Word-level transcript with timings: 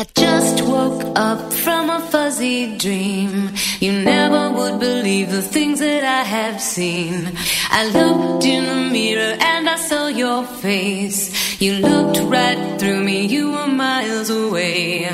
I 0.00 0.06
just 0.14 0.62
woke 0.62 1.04
up 1.14 1.52
from 1.52 1.90
a 1.90 2.00
fuzzy 2.00 2.78
dream. 2.78 3.50
You 3.80 3.92
never 3.92 4.50
would 4.50 4.80
believe 4.80 5.30
the 5.30 5.42
things 5.42 5.80
that 5.80 6.04
I 6.04 6.22
have 6.22 6.58
seen. 6.58 7.30
I 7.70 7.84
looked 7.84 8.46
in 8.46 8.64
the 8.64 8.90
mirror 8.90 9.36
and 9.38 9.68
I 9.68 9.76
saw 9.76 10.06
your 10.06 10.46
face. 10.46 11.60
You 11.60 11.72
looked 11.88 12.18
right 12.20 12.80
through 12.80 13.04
me, 13.04 13.26
you 13.26 13.52
were 13.52 13.66
miles 13.66 14.30
away. 14.30 15.04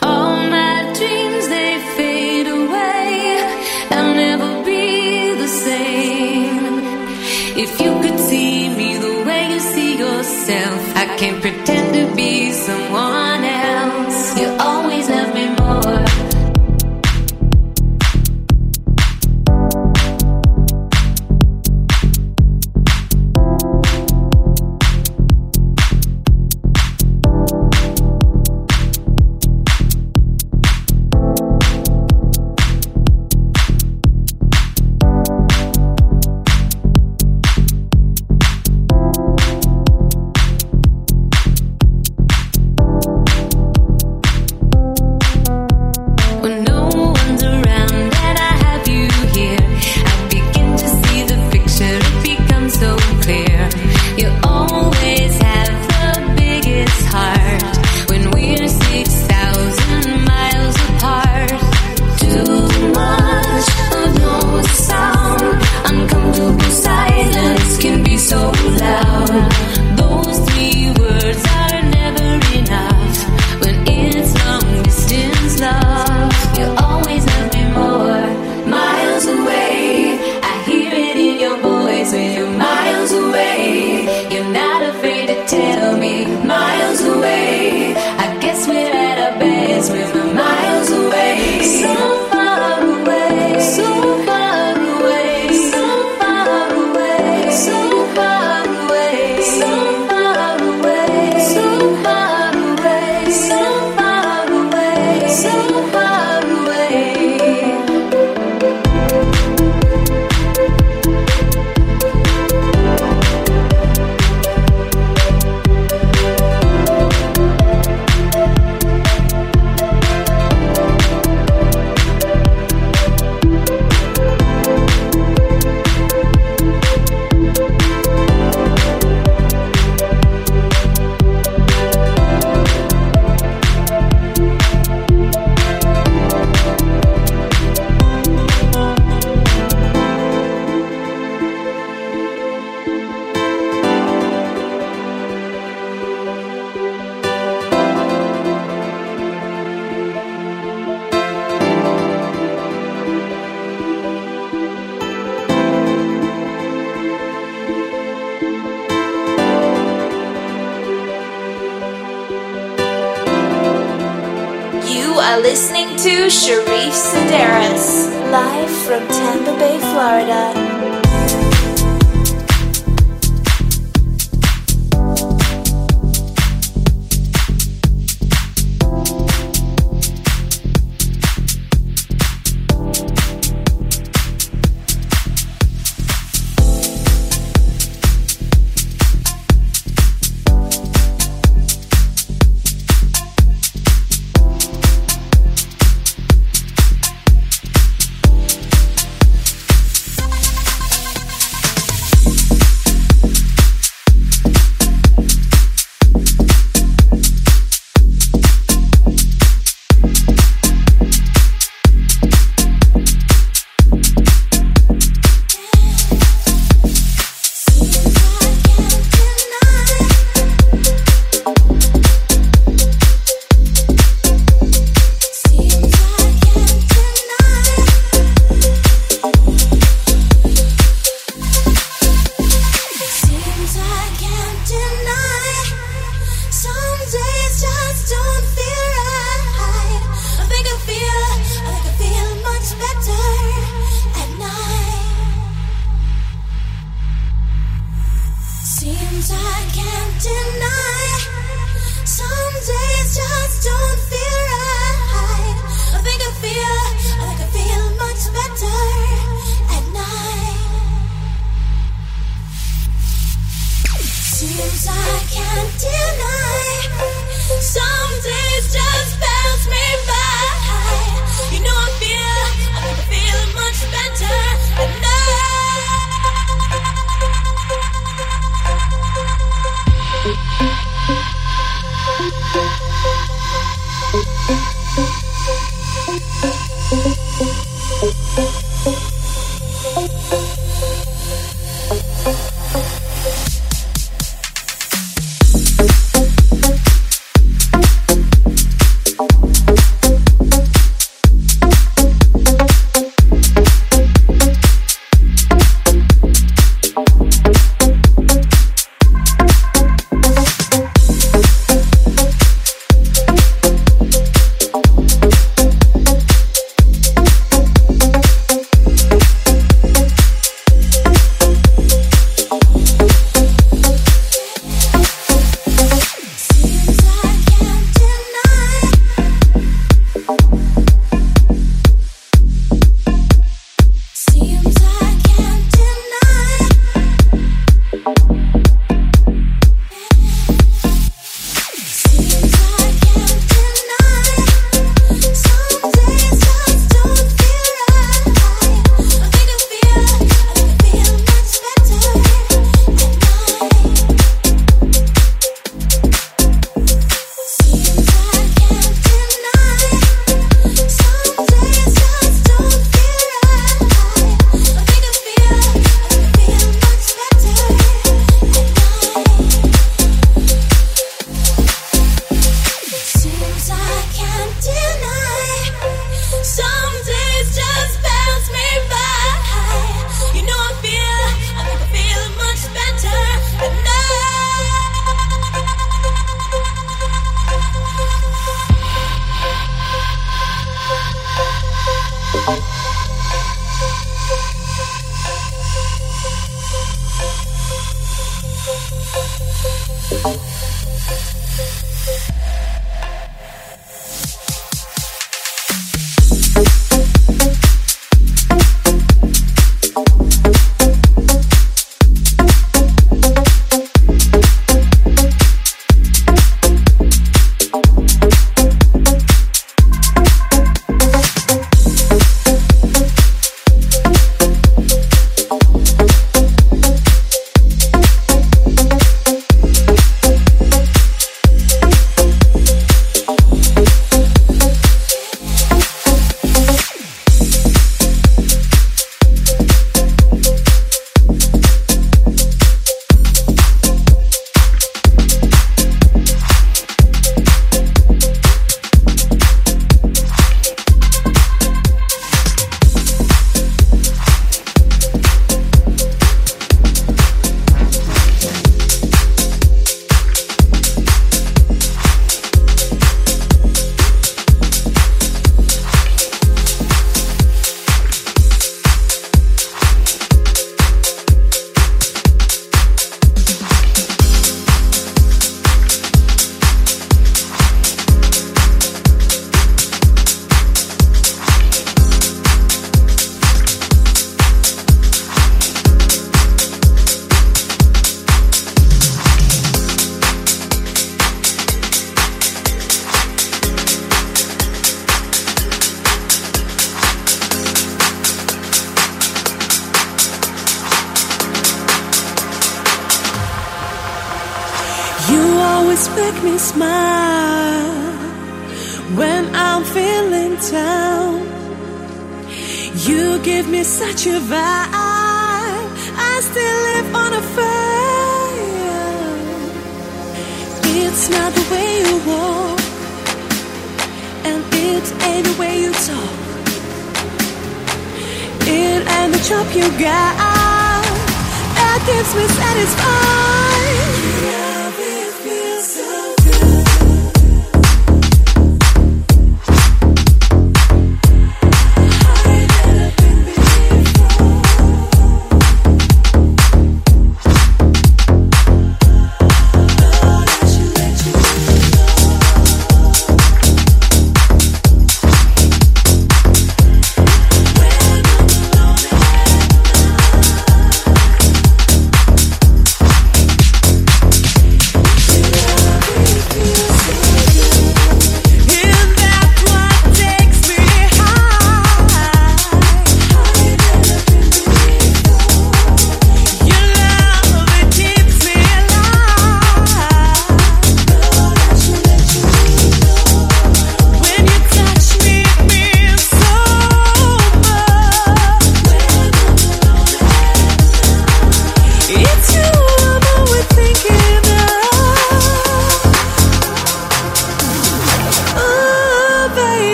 All 0.00 0.36
my 0.36 0.76
dreams, 0.96 1.48
they 1.48 1.72
fade 1.96 2.46
away. 2.46 3.08
I'll 3.90 4.14
never 4.14 4.64
be 4.64 5.34
the 5.42 5.48
same. 5.48 6.78
If 7.64 7.80
you 7.80 7.92
could 8.00 8.20
see 8.20 8.68
me 8.68 8.96
the 8.96 9.24
way 9.26 9.54
you 9.54 9.58
see 9.58 9.98
yourself, 9.98 10.96
I 10.96 11.16
can't 11.18 11.40
pretend 11.42 11.94
to 11.94 12.14
be 12.14 12.52
someone. 12.52 12.89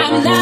I'm 0.00 0.22
not 0.22 0.37